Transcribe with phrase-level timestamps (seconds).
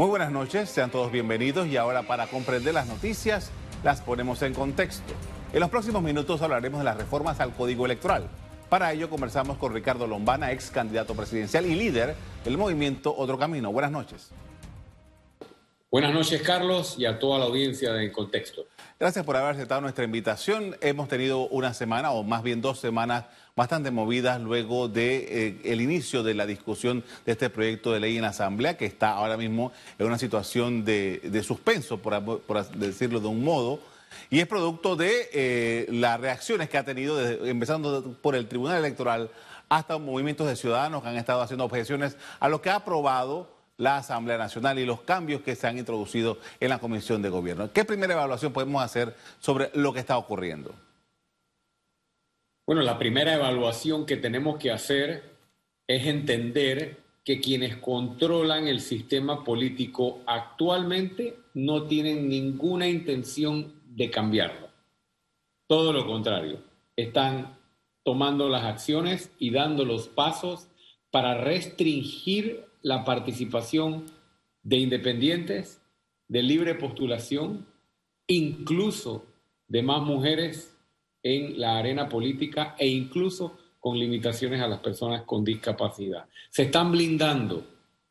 [0.00, 3.50] Muy buenas noches, sean todos bienvenidos y ahora para comprender las noticias
[3.84, 5.12] las ponemos en contexto.
[5.52, 8.26] En los próximos minutos hablaremos de las reformas al Código Electoral.
[8.70, 12.14] Para ello conversamos con Ricardo Lombana, ex candidato presidencial y líder
[12.46, 13.72] del movimiento Otro Camino.
[13.72, 14.30] Buenas noches.
[15.90, 18.64] Buenas noches, Carlos, y a toda la audiencia de En Contexto.
[18.98, 20.76] Gracias por haber aceptado nuestra invitación.
[20.80, 23.26] Hemos tenido una semana, o más bien dos semanas,
[23.56, 28.24] bastante movidas luego de, eh, inicio de la discusión de este proyecto de ley en
[28.24, 33.44] Asamblea, que está ahora mismo en una situación de, de suspenso, por, decirlo de un
[33.44, 33.80] modo,
[34.28, 39.30] y es producto de eh, las reacciones que ha tenido, empezando por el Tribunal Electoral
[39.68, 43.96] hasta movimientos de ciudadanos que han estado haciendo objeciones a lo que ha aprobado la
[43.96, 47.72] Asamblea Nacional y los cambios que se han introducido en la Comisión de Gobierno.
[47.72, 50.74] ¿Qué primera evaluación podemos hacer sobre lo que está ocurriendo?
[52.70, 55.24] Bueno, la primera evaluación que tenemos que hacer
[55.88, 64.68] es entender que quienes controlan el sistema político actualmente no tienen ninguna intención de cambiarlo.
[65.66, 66.62] Todo lo contrario,
[66.94, 67.58] están
[68.04, 70.68] tomando las acciones y dando los pasos
[71.10, 74.06] para restringir la participación
[74.62, 75.82] de independientes,
[76.28, 77.66] de libre postulación,
[78.28, 79.26] incluso
[79.66, 80.76] de más mujeres
[81.22, 86.26] en la arena política e incluso con limitaciones a las personas con discapacidad.
[86.50, 87.64] Se están blindando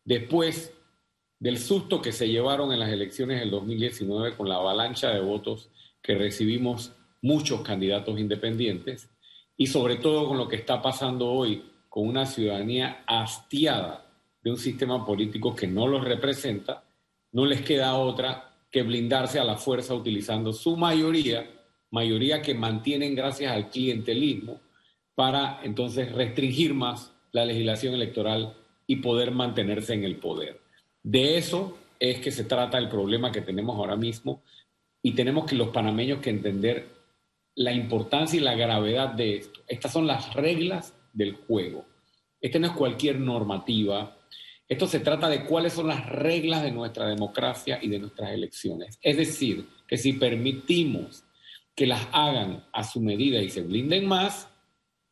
[0.04, 0.74] después
[1.40, 5.70] del susto que se llevaron en las elecciones del 2019 con la avalancha de votos
[6.02, 9.10] que recibimos muchos candidatos independientes
[9.56, 14.06] y sobre todo con lo que está pasando hoy con una ciudadanía hastiada
[14.42, 16.84] de un sistema político que no los representa,
[17.32, 21.59] no les queda otra que blindarse a la fuerza utilizando su mayoría
[21.92, 24.60] mayoría que mantienen gracias al clientelismo
[25.16, 28.56] para entonces restringir más la legislación electoral
[28.88, 30.60] y poder mantenerse en el poder.
[31.04, 34.42] De eso es que se trata el problema que tenemos ahora mismo
[35.02, 36.88] y tenemos que los panameños que entender
[37.56, 39.62] la importancia y la gravedad de esto.
[39.68, 41.86] Estas son las reglas del juego.
[42.40, 44.18] Esta no es cualquier normativa.
[44.68, 48.98] Esto se trata de cuáles son las reglas de nuestra democracia y de nuestras elecciones.
[49.02, 51.24] Es decir, que si permitimos
[51.80, 54.50] que las hagan a su medida y se blinden más,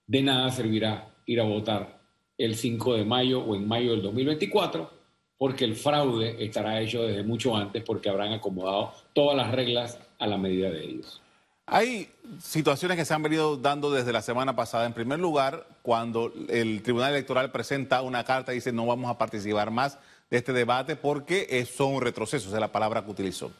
[0.05, 2.01] de nada servirá ir a votar
[2.38, 4.91] el 5 de mayo o en mayo del 2024,
[5.38, 10.27] porque el fraude estará hecho desde mucho antes porque habrán acomodado todas las reglas a
[10.27, 11.22] la medida de ellos.
[11.67, 12.09] Hay
[12.41, 14.85] situaciones que se han venido dando desde la semana pasada.
[14.88, 19.17] En primer lugar, cuando el Tribunal Electoral presenta una carta y dice no vamos a
[19.17, 23.53] participar más de este debate porque son retrocesos, es la palabra que utilizó.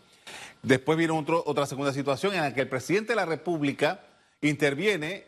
[0.68, 4.02] Después viene otra segunda situación en la que el presidente de la República
[4.42, 5.24] interviene,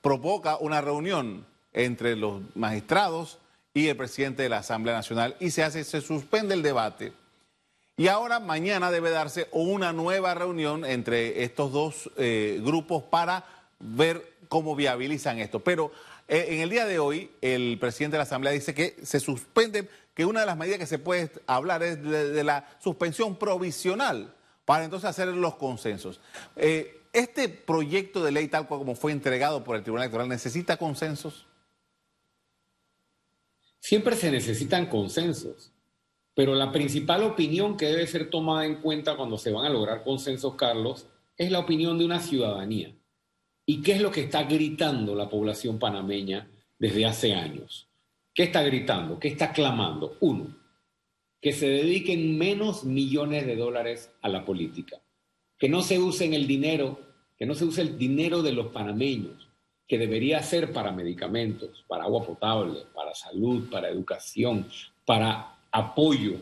[0.00, 3.40] provoca una reunión entre los magistrados
[3.74, 7.12] y el presidente de la Asamblea Nacional y se hace, se suspende el debate.
[7.98, 13.44] Y ahora mañana debe darse una nueva reunión entre estos dos eh, grupos para
[13.78, 15.60] ver cómo viabilizan esto.
[15.60, 15.92] Pero
[16.26, 19.90] eh, en el día de hoy el presidente de la Asamblea dice que se suspende,
[20.14, 24.32] que una de las medidas que se puede hablar es de la suspensión provisional
[24.64, 26.20] para entonces hacer los consensos.
[26.56, 31.46] Eh, ¿Este proyecto de ley tal como fue entregado por el Tribunal Electoral necesita consensos?
[33.78, 35.72] Siempre se necesitan consensos,
[36.34, 40.02] pero la principal opinión que debe ser tomada en cuenta cuando se van a lograr
[40.02, 42.94] consensos, Carlos, es la opinión de una ciudadanía.
[43.66, 47.88] ¿Y qué es lo que está gritando la población panameña desde hace años?
[48.34, 49.18] ¿Qué está gritando?
[49.18, 50.16] ¿Qué está clamando?
[50.20, 50.48] Uno,
[51.44, 55.02] que se dediquen menos millones de dólares a la política,
[55.58, 56.98] que no se usen el dinero,
[57.36, 59.46] que no se use el dinero de los panameños,
[59.86, 64.66] que debería ser para medicamentos, para agua potable, para salud, para educación,
[65.04, 66.32] para apoyo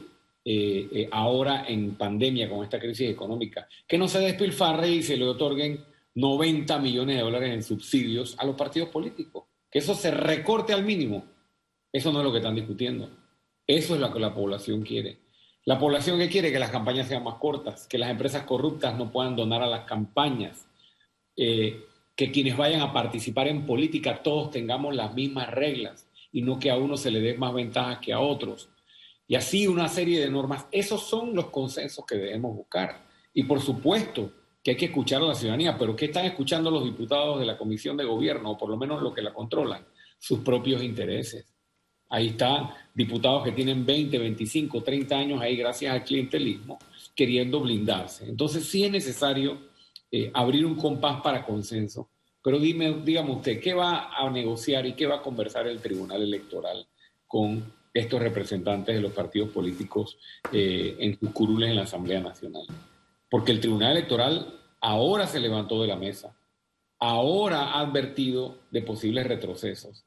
[0.44, 5.16] eh, eh, ahora en pandemia con esta crisis económica, que no se despilfarre y se
[5.16, 5.84] le otorguen
[6.14, 10.84] 90 millones de dólares en subsidios a los partidos políticos, que eso se recorte al
[10.84, 11.24] mínimo.
[11.92, 13.21] Eso no es lo que están discutiendo.
[13.76, 15.20] Eso es lo que la población quiere.
[15.64, 19.10] La población que quiere que las campañas sean más cortas, que las empresas corruptas no
[19.10, 20.66] puedan donar a las campañas,
[21.34, 26.58] eh, que quienes vayan a participar en política todos tengamos las mismas reglas y no
[26.58, 28.68] que a uno se le dé más ventajas que a otros.
[29.26, 30.66] Y así una serie de normas.
[30.70, 33.06] Esos son los consensos que debemos buscar.
[33.32, 34.32] Y por supuesto
[34.62, 37.56] que hay que escuchar a la ciudadanía, pero ¿qué están escuchando los diputados de la
[37.56, 39.86] Comisión de Gobierno, o por lo menos los que la controlan?
[40.18, 41.51] Sus propios intereses.
[42.12, 46.78] Ahí están diputados que tienen 20, 25, 30 años ahí gracias al clientelismo,
[47.16, 48.28] queriendo blindarse.
[48.28, 49.58] Entonces sí es necesario
[50.10, 52.08] eh, abrir un compás para consenso.
[52.44, 56.22] Pero dime, dígame usted, ¿qué va a negociar y qué va a conversar el Tribunal
[56.22, 56.86] Electoral
[57.26, 57.64] con
[57.94, 60.18] estos representantes de los partidos políticos
[60.52, 62.66] eh, en sus curules en la Asamblea Nacional.
[63.28, 66.34] Porque el Tribunal Electoral ahora se levantó de la mesa,
[66.98, 70.04] ahora ha advertido de posibles retrocesos,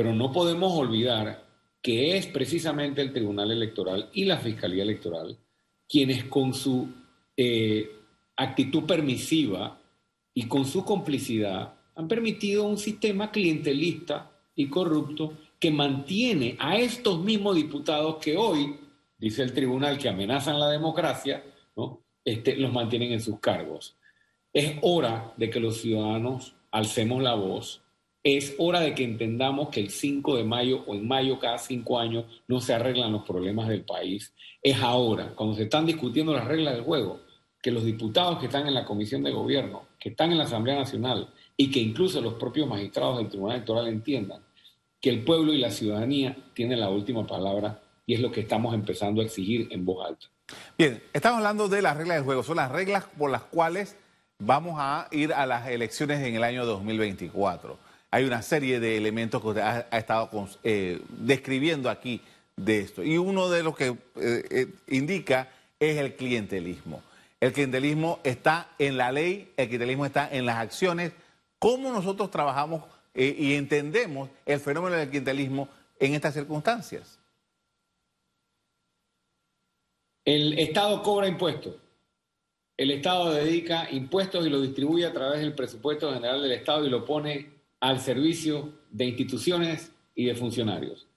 [0.00, 1.44] pero no podemos olvidar
[1.82, 5.36] que es precisamente el Tribunal Electoral y la Fiscalía Electoral
[5.86, 6.88] quienes con su
[7.36, 7.86] eh,
[8.34, 9.78] actitud permisiva
[10.32, 17.22] y con su complicidad han permitido un sistema clientelista y corrupto que mantiene a estos
[17.22, 18.74] mismos diputados que hoy,
[19.18, 21.44] dice el tribunal, que amenazan la democracia,
[21.76, 22.00] ¿no?
[22.24, 23.98] este, los mantienen en sus cargos.
[24.50, 27.82] Es hora de que los ciudadanos alcemos la voz.
[28.22, 31.98] Es hora de que entendamos que el 5 de mayo o en mayo cada cinco
[31.98, 34.34] años no se arreglan los problemas del país.
[34.62, 37.20] Es ahora, cuando se están discutiendo las reglas del juego,
[37.62, 40.76] que los diputados que están en la Comisión de Gobierno, que están en la Asamblea
[40.76, 44.42] Nacional y que incluso los propios magistrados del Tribunal Electoral entiendan
[45.00, 48.74] que el pueblo y la ciudadanía tienen la última palabra y es lo que estamos
[48.74, 50.26] empezando a exigir en voz alta.
[50.76, 53.96] Bien, estamos hablando de las reglas del juego, son las reglas por las cuales
[54.38, 57.89] vamos a ir a las elecciones en el año 2024.
[58.10, 60.28] Hay una serie de elementos que usted ha, estado
[60.64, 62.20] eh, describiendo aquí
[62.56, 65.48] de esto y uno de los que eh, eh, indica
[65.78, 67.02] es el clientelismo.
[67.38, 71.12] El clientelismo está en la ley, el clientelismo está en las acciones.
[71.58, 72.84] ¿Cómo nosotros trabajamos
[73.14, 75.68] y entendemos el fenómeno del clientelismo
[75.98, 77.18] en estas circunstancias?
[80.24, 81.76] El Estado cobra impuestos.
[82.76, 86.90] El Estado dedica impuestos y lo distribuye a través del presupuesto general del Estado y
[86.90, 91.08] lo pone al servicio de instituciones y de funcionarios.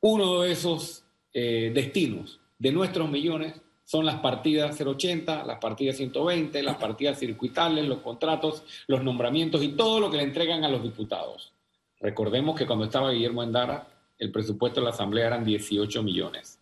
[0.00, 3.54] Uno de esos eh, destinos de nuestros millones
[3.84, 9.68] son las partidas 080, las partidas 120, las partidas circuitales, los contratos, los nombramientos y
[9.68, 11.52] todo lo que le entregan a los diputados.
[12.00, 13.88] Recordemos que cuando estaba Guillermo Endara,
[14.18, 16.60] el presupuesto de la Asamblea eran 18 millones.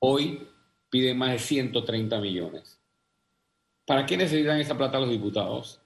[0.00, 0.46] Hoy
[0.90, 2.78] piden más de 130 millones.
[3.86, 5.80] ¿Para qué necesitan esa plata los diputados?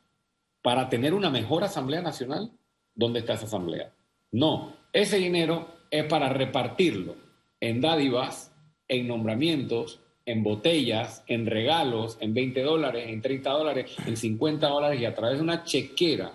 [0.62, 2.52] ¿Para tener una mejor Asamblea Nacional?
[2.94, 3.92] ¿Dónde está esa Asamblea?
[4.30, 7.16] No, ese dinero es para repartirlo
[7.60, 8.54] en dádivas,
[8.88, 15.00] en nombramientos, en botellas, en regalos, en 20 dólares, en 30 dólares, en 50 dólares
[15.00, 16.32] y a través de una chequera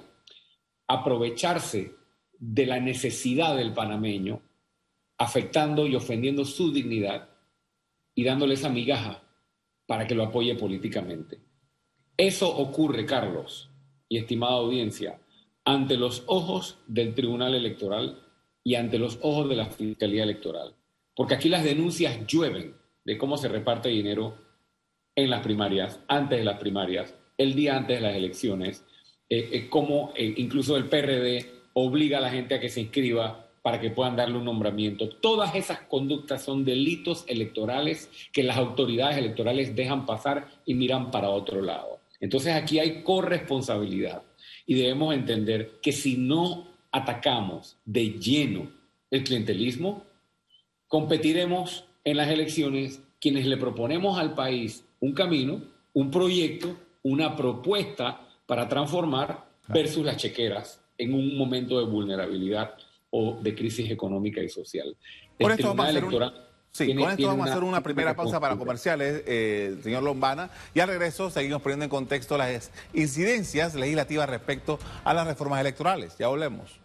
[0.87, 1.93] aprovecharse
[2.37, 4.41] de la necesidad del panameño,
[5.17, 7.29] afectando y ofendiendo su dignidad
[8.13, 9.23] y dándole esa migaja
[9.85, 11.39] para que lo apoye políticamente.
[12.17, 13.69] Eso ocurre, Carlos
[14.09, 15.19] y estimada audiencia,
[15.65, 18.23] ante los ojos del Tribunal Electoral
[18.63, 20.73] y ante los ojos de la Fiscalía Electoral.
[21.15, 24.35] Porque aquí las denuncias llueven de cómo se reparte dinero
[25.15, 28.85] en las primarias, antes de las primarias, el día antes de las elecciones,
[29.29, 33.47] eh, eh, cómo eh, incluso el PRD obliga a la gente a que se inscriba
[33.61, 35.09] para que puedan darle un nombramiento.
[35.09, 41.29] Todas esas conductas son delitos electorales que las autoridades electorales dejan pasar y miran para
[41.29, 41.96] otro lado.
[42.19, 44.23] Entonces aquí hay corresponsabilidad
[44.65, 48.71] y debemos entender que si no atacamos de lleno
[49.11, 50.03] el clientelismo,
[50.87, 55.61] competiremos en las elecciones quienes le proponemos al país un camino,
[55.93, 62.73] un proyecto, una propuesta para transformar versus las chequeras en un momento de vulnerabilidad
[63.09, 64.95] o de crisis económica y social.
[65.37, 66.07] Por esto vamos a hacer
[66.77, 70.79] Sí, con esto vamos a hacer una primera pausa para comerciales, eh, señor Lombana, y
[70.79, 76.15] al regreso seguimos poniendo en contexto las incidencias legislativas respecto a las reformas electorales.
[76.19, 76.79] Ya volvemos.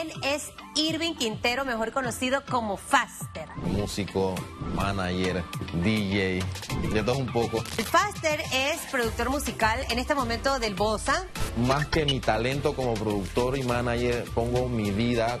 [0.00, 3.46] ¿Quién es Irving Quintero, mejor conocido como Faster?
[3.56, 4.34] Músico,
[4.74, 5.44] manager,
[5.82, 6.42] DJ,
[6.90, 7.60] de todo un poco.
[7.60, 11.26] Faster es productor musical en este momento del Bosa.
[11.66, 15.38] Más que mi talento como productor y manager, pongo mi vida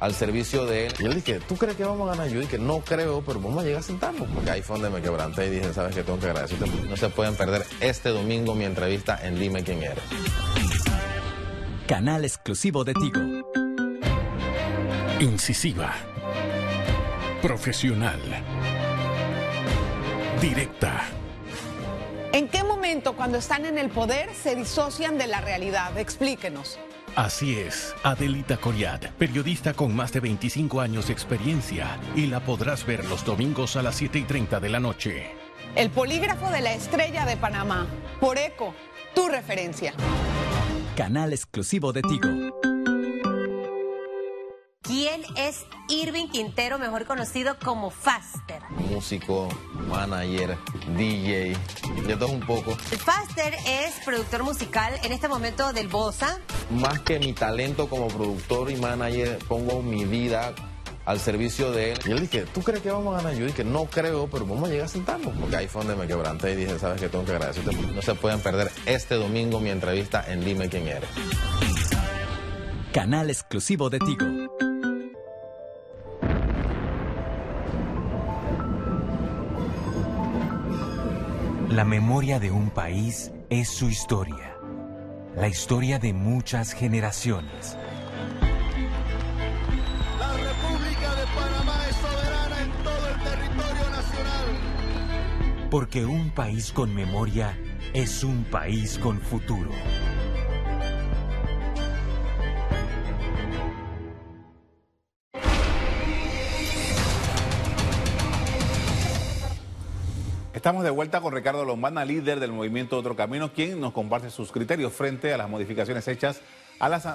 [0.00, 0.94] al servicio de él.
[1.00, 2.32] Yo dije, ¿tú crees que vamos a ganar?
[2.32, 4.26] Yo dije, no creo, pero vamos a llegar a sentarnos.
[4.30, 6.02] Porque ahí fue donde me quebranté y dije, ¿sabes qué?
[6.02, 6.66] Tengo que agradecerte.
[6.88, 10.02] No se pueden perder este domingo mi entrevista en Dime quién eres.
[11.86, 13.67] Canal exclusivo de Tigo.
[15.20, 15.94] Incisiva.
[17.42, 18.20] Profesional.
[20.40, 21.02] Directa.
[22.32, 25.98] ¿En qué momento cuando están en el poder se disocian de la realidad?
[25.98, 26.78] Explíquenos.
[27.16, 32.86] Así es, Adelita Coriat, periodista con más de 25 años de experiencia, y la podrás
[32.86, 35.32] ver los domingos a las 7 y 30 de la noche.
[35.74, 37.88] El polígrafo de la estrella de Panamá,
[38.20, 38.72] por ECO,
[39.16, 39.94] tu referencia.
[40.96, 42.77] Canal exclusivo de Tigo.
[45.48, 48.60] ¿Quién es Irving Quintero, mejor conocido como Faster.
[48.90, 49.48] Músico,
[49.88, 50.58] manager,
[50.94, 51.56] DJ,
[52.06, 52.76] de todo un poco.
[52.76, 56.38] Faster es productor musical en este momento del Bosa.
[56.70, 60.54] Más que mi talento como productor y manager, pongo mi vida
[61.06, 61.98] al servicio de él.
[62.04, 63.34] Y él dije, ¿tú crees que vamos a ganar?
[63.34, 65.34] Yo dije, no creo, pero vamos a llegar a sentarnos.
[65.38, 67.08] Porque ahí fue donde me quebranté y dije, ¿sabes qué?
[67.08, 67.74] Tengo que agradecerte.
[67.74, 71.08] No se pueden perder este domingo mi entrevista en Dime quién eres.
[72.92, 74.47] Canal exclusivo de Tigo.
[81.68, 84.56] La memoria de un país es su historia.
[85.36, 87.76] La historia de muchas generaciones.
[90.18, 95.68] La República de Panamá es soberana en todo el territorio nacional.
[95.70, 97.54] Porque un país con memoria
[97.92, 99.70] es un país con futuro.
[110.58, 114.50] Estamos de vuelta con Ricardo Lombana, líder del movimiento Otro Camino, quien nos comparte sus
[114.50, 116.40] criterios frente a las modificaciones hechas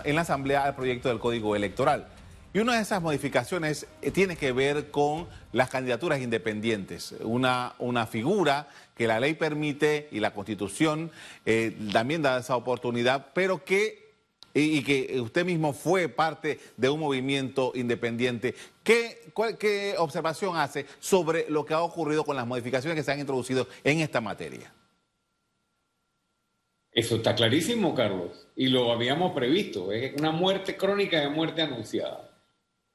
[0.06, 2.08] en la Asamblea al proyecto del Código Electoral.
[2.54, 8.08] Y una de esas modificaciones eh, tiene que ver con las candidaturas independientes, una, una
[8.08, 11.12] figura que la ley permite y la Constitución
[11.46, 14.03] eh, también da esa oportunidad, pero que
[14.54, 18.54] y, que usted mismo fue parte de un movimiento independiente.
[18.84, 23.12] ¿Qué, cuál- qué observación hace sobre lo que ha ocurrido con las modificaciones que se
[23.12, 24.72] han introducido en esta materia?
[26.92, 29.92] Eso está clarísimo, Carlos, y lo habíamos previsto.
[29.92, 32.30] Es una muerte crónica de muerte anunciada.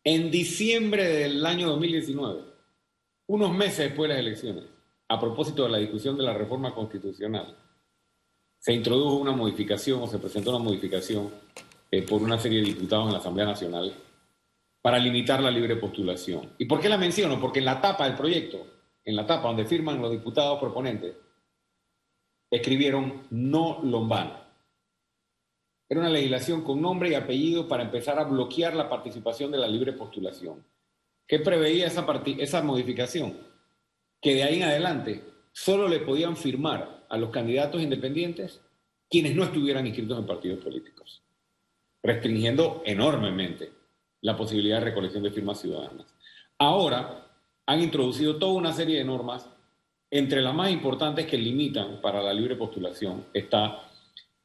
[0.05, 2.43] En diciembre del año 2019,
[3.27, 4.65] unos meses después de las elecciones,
[5.09, 7.57] a propósito de la discusión de la reforma constitucional,
[8.59, 11.31] se introdujo una modificación o se presentó una modificación
[11.91, 13.95] eh, por una serie de diputados en la Asamblea Nacional
[14.83, 16.55] para limitar la libre postulación.
[16.59, 17.41] ¿Y por qué la menciono?
[17.41, 18.67] Porque en la tapa del proyecto,
[19.05, 21.17] en la tapa donde firman los diputados proponentes,
[22.51, 24.45] escribieron no lombana.
[25.89, 29.69] Era una legislación con nombre y apellido para empezar a bloquear la participación de la
[29.69, 30.65] libre postulación.
[31.27, 32.07] ¿Qué preveía esa,
[32.39, 33.37] esa modificación?
[34.21, 38.61] Que de ahí en adelante solo le podían firmar a los candidatos independientes
[39.11, 41.23] quienes no estuvieran inscritos en partidos políticos,
[42.03, 43.73] restringiendo enormemente
[44.21, 46.07] la posibilidad de recolección de firmas ciudadanas.
[46.59, 47.27] Ahora
[47.67, 49.49] han introducido toda una serie de normas
[50.11, 53.83] entre las más importantes que limitan para la libre postulación está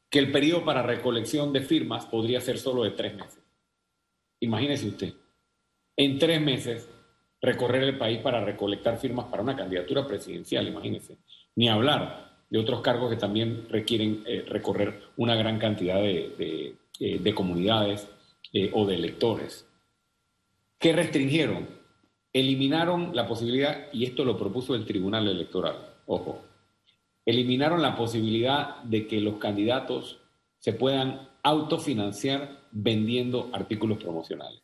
[0.10, 3.41] que el periodo para recolección de firmas podría ser solo de tres meses.
[4.41, 5.13] Imagínese usted,
[5.96, 6.89] en tres meses
[7.41, 11.17] recorrer el país para recolectar firmas para una candidatura presidencial, imagínese.
[11.55, 17.19] Ni hablar de otros cargos que también requieren eh, recorrer una gran cantidad de, eh,
[17.19, 18.07] de comunidades
[18.53, 19.67] eh, o de electores.
[20.77, 21.67] ¿Qué restringieron?
[22.31, 26.43] Eliminaron la posibilidad, y esto lo propuso el Tribunal Electoral, ojo,
[27.25, 30.19] eliminaron la posibilidad de que los candidatos
[30.60, 34.62] se puedan autofinanciar vendiendo artículos promocionales.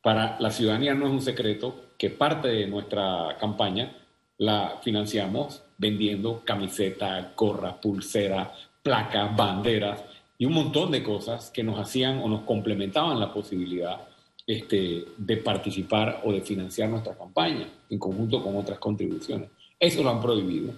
[0.00, 4.01] Para la ciudadanía no es un secreto que parte de nuestra campaña
[4.42, 8.48] la financiamos vendiendo camisetas, gorras, pulseras,
[8.82, 10.02] placas, banderas
[10.36, 14.00] y un montón de cosas que nos hacían o nos complementaban la posibilidad
[14.44, 19.48] este, de participar o de financiar nuestra campaña en conjunto con otras contribuciones.
[19.78, 20.72] Eso lo han prohibido.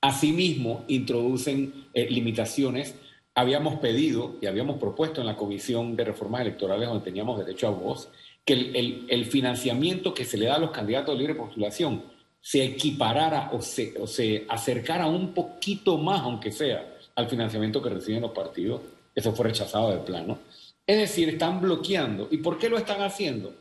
[0.00, 2.96] Asimismo, introducen eh, limitaciones.
[3.34, 7.70] Habíamos pedido y habíamos propuesto en la Comisión de Reformas Electorales, donde teníamos derecho a
[7.70, 8.08] voz,
[8.44, 12.02] que el, el- el financiamiento que se le da a los candidatos de libre postulación
[12.40, 17.90] se equiparara o se, o se acercara un poquito más, aunque sea, al financiamiento que
[17.90, 18.80] reciben los partidos.
[19.14, 20.38] Eso fue rechazado de plano.
[20.86, 22.28] Es decir, están bloqueando.
[22.30, 23.52] ¿Y por qué lo están haciendo?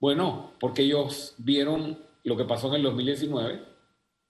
[0.00, 3.60] Bueno, porque ellos vieron lo que pasó en el 2019,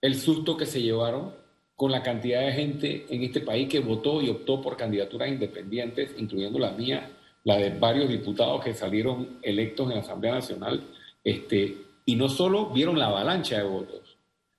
[0.01, 1.35] el susto que se llevaron
[1.77, 6.15] con la cantidad de gente en este país que votó y optó por candidaturas independientes,
[6.19, 7.11] incluyendo la mía,
[7.45, 10.83] la de varios diputados que salieron electos en la Asamblea Nacional,
[11.25, 14.17] este, y no solo vieron la avalancha de votos,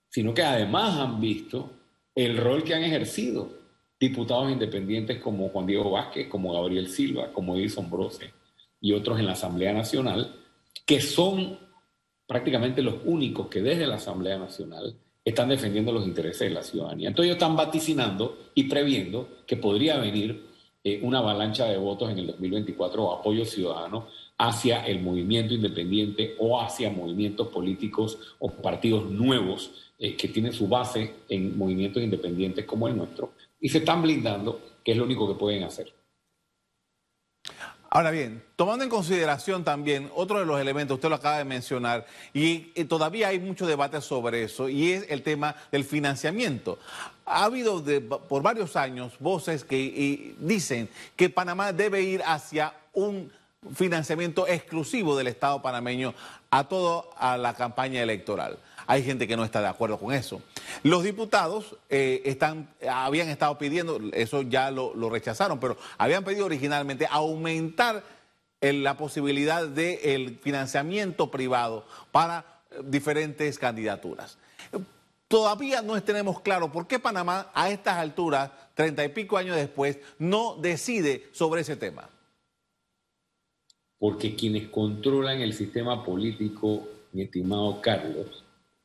[0.09, 1.69] sino que además han visto
[2.15, 3.50] el rol que han ejercido
[4.00, 8.33] diputados independientes como Juan Diego Vázquez, como Gabriel Silva, como Edison Brose
[8.81, 10.35] y otros en la Asamblea Nacional,
[10.85, 11.57] que son
[12.27, 17.07] prácticamente los únicos que desde la Asamblea Nacional están defendiendo los intereses de la ciudadanía.
[17.07, 20.47] Entonces ellos están vaticinando y previendo que podría venir
[20.83, 26.35] eh, una avalancha de votos en el 2024 o apoyo ciudadano hacia el movimiento independiente
[26.39, 32.65] o hacia movimientos políticos o partidos nuevos eh, que tienen su base en movimientos independientes
[32.65, 35.93] como el nuestro y se están blindando, que es lo único que pueden hacer.
[37.95, 42.07] Ahora bien, tomando en consideración también otro de los elementos, usted lo acaba de mencionar,
[42.33, 46.79] y, todavía hay mucho debate sobre eso, y es el tema del financiamiento.
[47.23, 47.83] Ha habido
[48.27, 53.31] por varios años voces que dicen que Panamá debe ir hacia un
[53.75, 56.13] financiamiento exclusivo del Estado panameño
[56.50, 58.60] a toda la campaña electoral.
[58.86, 60.41] Hay gente que no está de acuerdo con eso.
[60.84, 67.08] Los diputados eh, están, habían estado pidiendo, eso ya lo, rechazaron, pero habían pedido originalmente
[67.10, 68.03] aumentar
[68.62, 74.38] la posibilidad del financiamiento privado para eh, diferentes candidaturas.
[75.27, 79.98] Todavía no tenemos claro por qué Panamá a estas alturas, treinta y pico años después,
[80.20, 82.10] no decide sobre ese tema.
[84.03, 88.43] Porque quienes controlan el sistema político, mi estimado Carlos,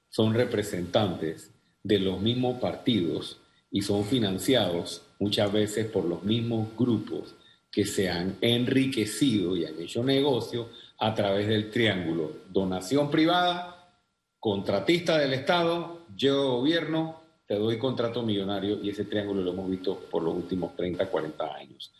[0.08, 1.50] son representantes
[1.82, 7.34] de los mismos partidos y son financiados muchas veces por los mismos grupos
[7.72, 13.92] que se han enriquecido y han hecho negocio a través del triángulo donación privada,
[14.38, 19.98] contratista del Estado, yo gobierno, te doy contrato millonario y ese triángulo lo hemos visto
[19.98, 21.92] por los últimos 30, 40 años.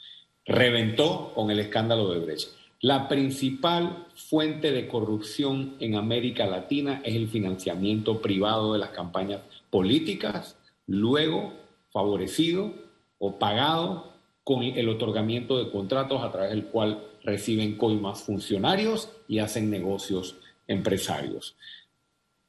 [0.45, 2.58] Reventó con el escándalo de Brecht.
[2.81, 9.41] La principal fuente de corrupción en América Latina es el financiamiento privado de las campañas
[9.69, 10.57] políticas,
[10.87, 11.55] luego
[11.91, 12.73] favorecido
[13.19, 14.13] o pagado
[14.45, 20.37] con el otorgamiento de contratos a través del cual reciben coimas funcionarios y hacen negocios
[20.69, 21.57] empresarios.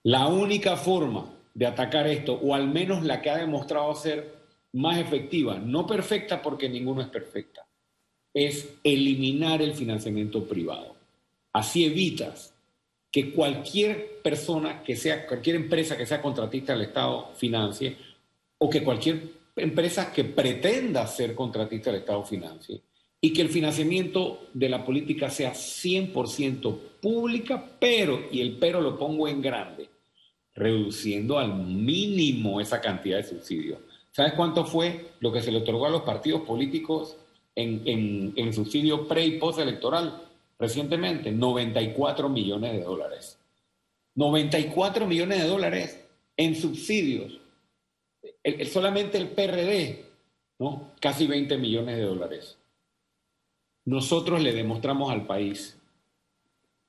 [0.04, 4.36] La única forma de atacar esto, o al menos la que ha demostrado ser
[4.74, 7.66] más efectiva, no perfecta porque ninguno es perfecta,
[8.48, 10.96] es eliminar el financiamiento privado.
[11.52, 12.54] Así evitas
[13.12, 17.98] que cualquier persona que sea, cualquier empresa que sea contratista del Estado financie
[18.58, 19.24] o que cualquier
[19.56, 22.82] empresa que pretenda ser contratista del Estado financie
[23.20, 28.98] y que el financiamiento de la política sea 100% pública, pero, y el pero lo
[28.98, 29.90] pongo en grande,
[30.54, 33.80] reduciendo al mínimo esa cantidad de subsidios.
[34.12, 37.18] ¿Sabes cuánto fue lo que se le otorgó a los partidos políticos
[37.60, 40.22] en, subsidio pre y post electoral
[40.58, 43.38] recientemente, 94 millones de dólares.
[44.16, 46.06] 94 millones de dólares
[46.38, 47.40] en subsidios.
[48.72, 50.06] solamente el PRD,
[50.60, 50.92] ¿no?
[51.00, 52.58] Casi 20 millones de dólares.
[53.86, 55.78] Nosotros le demostramos al país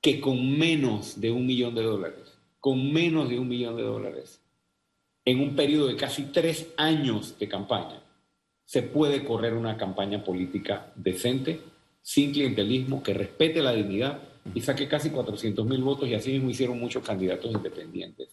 [0.01, 4.41] que con menos de un millón de dólares, con menos de un millón de dólares,
[5.25, 8.01] en un periodo de casi tres años de campaña,
[8.71, 11.59] se puede correr una campaña política decente,
[12.01, 14.19] sin clientelismo, que respete la dignidad
[14.55, 18.29] y saque casi 400 mil votos y así mismo hicieron muchos candidatos independientes.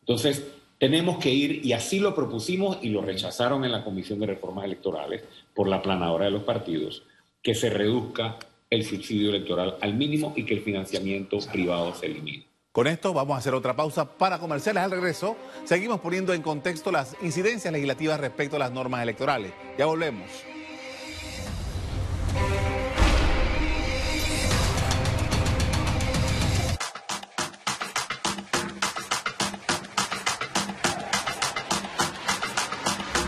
[0.00, 0.46] Entonces,
[0.78, 4.64] tenemos que ir, y así lo propusimos y lo rechazaron en la Comisión de Reformas
[4.64, 5.24] Electorales
[5.54, 7.02] por la planadora de los partidos,
[7.42, 8.38] que se reduzca
[8.70, 12.46] el subsidio electoral al mínimo y que el financiamiento privado se elimine.
[12.72, 14.82] Con esto vamos a hacer otra pausa para comerciales.
[14.82, 19.52] Al regreso, seguimos poniendo en contexto las incidencias legislativas respecto a las normas electorales.
[19.76, 20.30] Ya volvemos.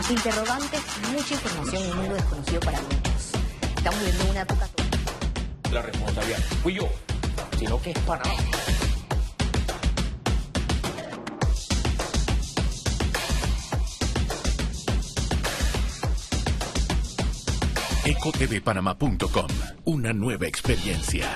[0.09, 0.81] Interrogantes,
[1.11, 3.31] mucha información en un mundo desconocido para muchos.
[3.77, 4.69] Estamos viendo una época...
[5.71, 6.89] La responsabilidad fui yo,
[7.59, 8.23] sino que es para
[18.05, 19.47] ecotvpanama.com.
[19.85, 21.27] Una nueva experiencia.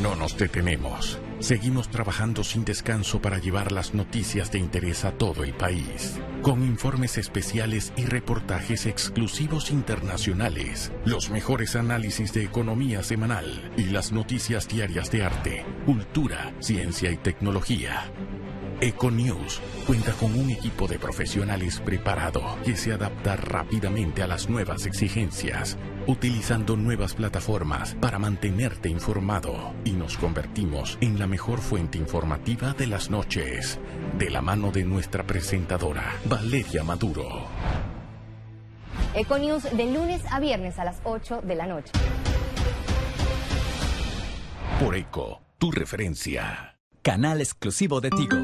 [0.00, 1.18] No nos detenemos.
[1.40, 6.62] Seguimos trabajando sin descanso para llevar las noticias de interés a todo el país, con
[6.62, 14.68] informes especiales y reportajes exclusivos internacionales, los mejores análisis de economía semanal y las noticias
[14.68, 18.12] diarias de arte, cultura, ciencia y tecnología.
[18.82, 24.86] Econews cuenta con un equipo de profesionales preparado que se adapta rápidamente a las nuevas
[24.86, 32.72] exigencias, utilizando nuevas plataformas para mantenerte informado y nos convertimos en la mejor fuente informativa
[32.72, 33.78] de las noches,
[34.18, 37.46] de la mano de nuestra presentadora, Valeria Maduro.
[39.14, 41.92] Econews de lunes a viernes a las 8 de la noche.
[44.80, 48.36] Por Eco, tu referencia canal exclusivo de Tigo.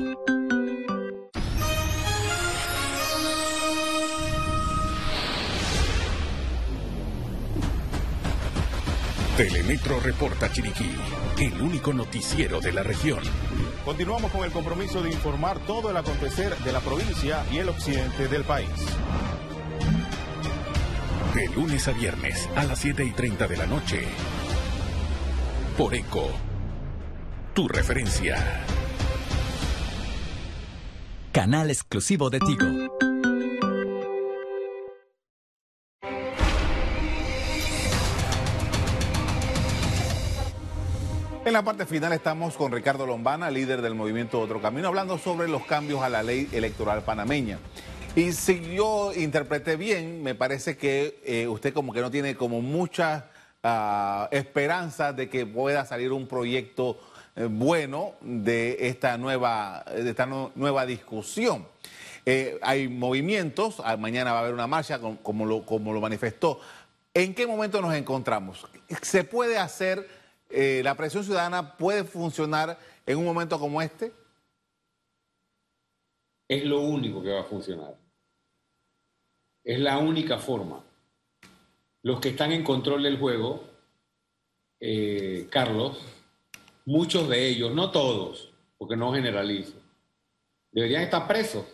[9.36, 10.90] Telemetro Reporta Chiriquí,
[11.38, 13.20] el único noticiero de la región.
[13.84, 18.26] Continuamos con el compromiso de informar todo el acontecer de la provincia y el occidente
[18.26, 18.68] del país.
[21.32, 24.08] De lunes a viernes a las 7 y 30 de la noche.
[25.76, 26.47] Por ECO.
[27.58, 28.36] Tu referencia.
[31.32, 32.66] Canal exclusivo de Tigo.
[41.44, 45.48] En la parte final estamos con Ricardo Lombana, líder del movimiento Otro Camino, hablando sobre
[45.48, 47.58] los cambios a la ley electoral panameña.
[48.14, 52.62] Y si yo interpreté bien, me parece que eh, usted como que no tiene como
[52.62, 53.24] muchas
[53.64, 57.00] uh, esperanzas de que pueda salir un proyecto
[57.50, 61.66] bueno de esta nueva, de esta nueva discusión.
[62.30, 66.60] Eh, hay movimientos, ah, mañana va a haber una marcha como lo, manifestó.
[67.14, 68.66] ¿En qué momento nos encontramos?
[69.00, 70.06] ¿Se puede hacer
[70.50, 74.12] eh, la presión ciudadana puede funcionar en un momento como este?
[76.48, 77.96] Es lo único que va a funcionar.
[79.64, 80.84] Es la única forma.
[82.02, 83.64] Los que están en control del juego,
[84.80, 85.98] eh, Carlos,
[86.88, 89.74] muchos de ellos, no todos, porque no generalizo,
[90.72, 91.66] deberían estar presos.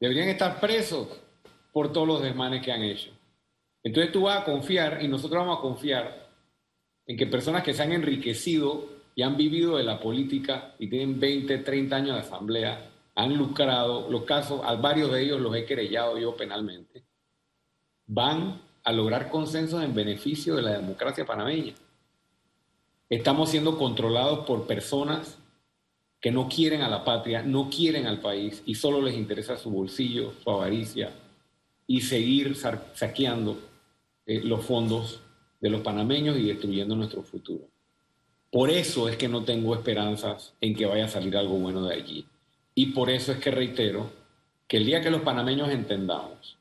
[0.00, 1.06] Deberían estar presos
[1.72, 3.10] por todos los desmanes que han hecho.
[3.84, 6.28] Entonces tú vas a confiar y nosotros vamos a confiar
[7.06, 11.20] en que personas que se han enriquecido y han vivido de la política y tienen
[11.20, 15.64] 20, 30 años de asamblea, han lucrado, los casos, a varios de ellos los he
[15.64, 17.04] querellado yo penalmente,
[18.06, 21.74] van a lograr consensos en beneficio de la democracia panameña.
[23.10, 25.36] Estamos siendo controlados por personas
[26.20, 29.68] que no quieren a la patria, no quieren al país y solo les interesa su
[29.68, 31.10] bolsillo, su avaricia
[31.88, 32.54] y seguir
[32.94, 33.58] saqueando
[34.26, 35.20] eh, los fondos
[35.60, 37.64] de los panameños y destruyendo nuestro futuro.
[38.48, 41.96] Por eso es que no tengo esperanzas en que vaya a salir algo bueno de
[41.96, 42.26] allí.
[42.76, 44.08] Y por eso es que reitero
[44.68, 46.58] que el día que los panameños entendamos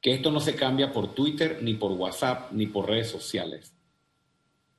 [0.00, 3.72] que esto no se cambia por Twitter, ni por WhatsApp, ni por redes sociales.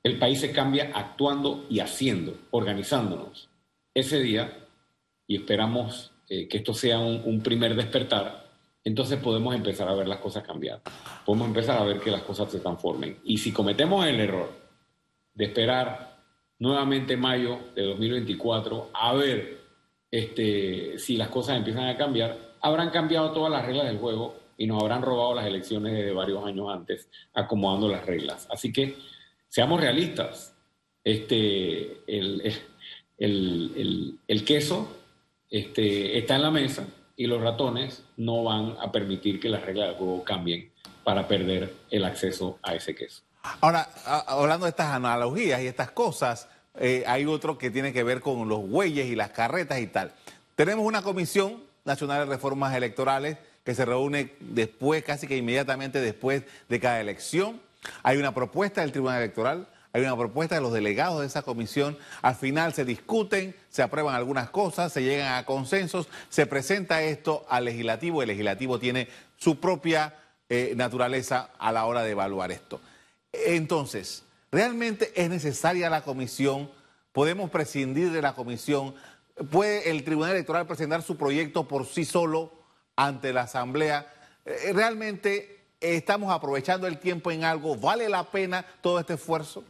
[0.04, 3.48] El país se cambia actuando y haciendo, organizándonos.
[3.92, 4.52] Ese día,
[5.26, 8.44] y esperamos eh, que esto sea un primer despertar,
[8.84, 10.82] entonces podemos empezar a ver las cosas cambiar.
[11.24, 13.18] Podemos empezar a ver que las cosas se transformen.
[13.24, 14.52] Y si cometemos el error
[15.32, 16.18] de esperar
[16.58, 19.58] nuevamente mayo de 2024 a ver
[20.10, 24.66] este, si las cosas empiezan a cambiar, habrán cambiado todas las reglas del juego y
[24.66, 28.46] nos habrán robado las elecciones de varios años antes, acomodando las reglas.
[28.50, 28.96] Así que
[29.54, 30.52] seamos realistas.
[31.04, 32.58] Este, el,
[34.44, 34.88] queso
[35.48, 36.84] este, está en la mesa
[37.16, 40.72] y los ratones no van a permitir que las reglas del juego cambien
[41.04, 43.22] para perder el acceso a ese queso.
[43.60, 43.88] Ahora,
[44.26, 46.48] hablando de estas analogías y estas cosas,
[46.80, 50.14] eh, hay otro que tiene que ver con los bueyes y las carretas y tal.
[50.56, 56.42] Tenemos una comisión nacional de reformas electorales que se reúne después, casi que inmediatamente después
[56.68, 57.60] de cada elección.
[58.02, 61.96] Hay una propuesta del Tribunal Electoral hay una propuesta de los delegados de esa comisión,
[62.20, 67.46] al final se discuten, se aprueban algunas cosas, se llegan a consensos, se presenta esto
[67.48, 70.16] al legislativo, el legislativo tiene su propia
[70.48, 72.80] eh, naturaleza a la hora de evaluar esto.
[73.32, 76.72] Entonces, ¿realmente es necesaria la comisión?
[77.12, 78.96] ¿Podemos prescindir de la comisión?
[79.52, 82.52] ¿Puede el Tribunal Electoral presentar su proyecto por sí solo
[82.96, 84.12] ante la Asamblea?
[84.44, 87.76] Eh, ¿Realmente estamos aprovechando el tiempo en algo?
[87.76, 89.64] ¿Vale la pena todo este esfuerzo?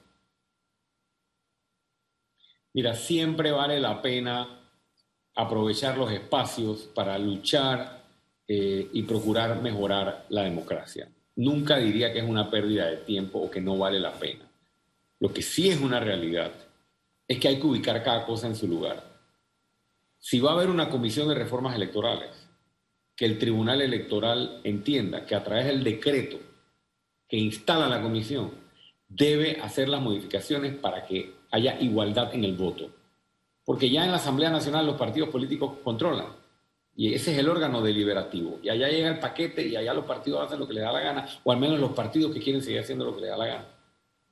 [2.73, 4.61] Mira, siempre vale la pena
[5.35, 8.05] aprovechar los espacios para luchar
[8.47, 11.09] eh, y procurar mejorar la democracia.
[11.37, 14.45] Nunca diría que es una pérdida de tiempo o que no vale la pena.
[15.21, 16.53] Lo que sí es una realidad
[17.27, 19.03] es que hay que ubicar cada cosa en su lugar.
[20.19, 22.44] Si va a haber una comisión de reformas electorales,
[23.17, 26.39] que el Tribunal Electoral entienda que a través del decreto
[27.29, 28.51] que instala la comisión
[29.09, 32.91] debe hacer las modificaciones para que haya igualdad en el voto.
[33.65, 36.27] Porque ya en la Asamblea Nacional los partidos políticos controlan.
[36.97, 38.59] Y ese es el órgano deliberativo.
[38.63, 41.01] Y allá llega el paquete y allá los partidos hacen lo que les da la
[41.01, 43.47] gana, o al menos los partidos que quieren seguir haciendo lo que les da la
[43.47, 43.65] gana.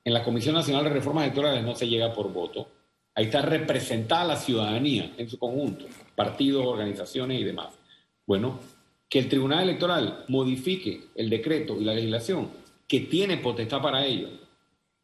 [0.03, 2.67] En la Comisión Nacional de Reformas Electorales no se llega por voto.
[3.15, 7.69] Ahí está representada la ciudadanía en su conjunto, partidos, organizaciones y demás.
[8.25, 8.59] Bueno,
[9.13, 12.49] que el Tribunal Electoral modifique el decreto y la legislación
[12.87, 14.27] que tiene potestad para ello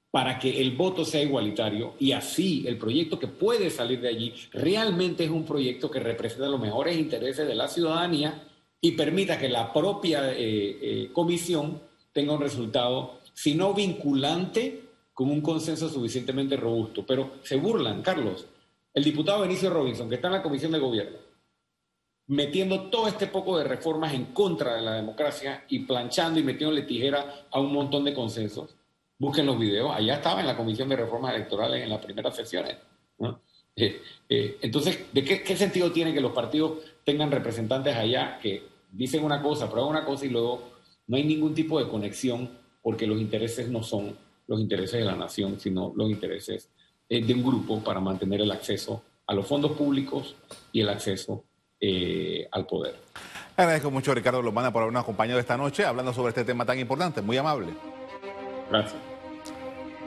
[0.10, 4.34] para que el voto sea igualitario y así el proyecto que puede salir de allí
[4.52, 8.48] realmente es un proyecto que representa los mejores intereses de la ciudadanía
[8.82, 10.38] y permita que la propia eh,
[10.82, 11.80] eh, comisión
[12.12, 17.06] tenga un resultado, si no vinculante, con un consenso suficientemente robusto.
[17.06, 18.48] Pero se burlan, Carlos.
[18.92, 21.29] El diputado Benicio Robinson, que está en la comisión de gobierno,
[22.30, 26.84] metiendo todo este poco de reformas en contra de la democracia y planchando y metiéndole
[26.84, 28.76] tijera a un montón de consensos.
[29.18, 32.78] Busquen los videos, allá estaba en la Comisión de Reformas Electorales en las primeras sesiones.
[33.76, 39.24] Eh, eh, entonces, ¿de qué, sentido tiene que los partidos tengan representantes allá que dicen
[39.24, 40.70] una cosa, prueban una cosa y luego
[41.08, 42.50] no hay ningún tipo de conexión
[42.84, 44.16] porque los intereses no son
[44.46, 46.70] los intereses de la nación, sino los intereses
[47.10, 50.36] eh, de un grupo para mantener el acceso a los fondos públicos
[50.72, 51.44] y el acceso
[51.82, 52.96] eh, al poder.
[53.56, 56.80] Agradezco mucho a Ricardo Lomana por habernos acompañado esta noche hablando sobre este tema tan
[56.80, 57.74] importante, muy amable.
[58.70, 58.96] Gracias.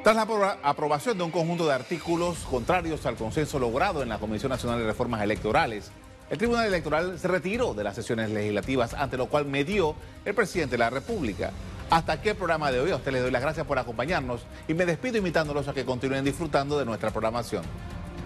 [0.02, 4.50] Tras la aprobación de un conjunto de artículos contrarios al consenso logrado en la Comisión
[4.50, 5.92] Nacional de Reformas Electorales,
[6.28, 10.72] el Tribunal Electoral se retiró de las sesiones legislativas, ante lo cual medió el presidente
[10.72, 11.52] de la República.
[11.90, 12.90] Hasta aquí el programa de hoy.
[12.90, 16.24] A ustedes les doy las gracias por acompañarnos y me despido invitándolos a que continúen
[16.24, 17.62] disfrutando de nuestra programación.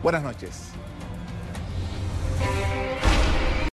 [0.02, 0.70] Buenas noches.